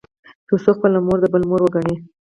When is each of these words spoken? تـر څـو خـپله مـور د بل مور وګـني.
تـر 0.47 0.57
څـو 0.63 0.71
خـپله 0.77 0.99
مـور 1.05 1.17
د 1.21 1.25
بل 1.33 1.43
مور 1.49 1.61
وګـني. 1.63 1.95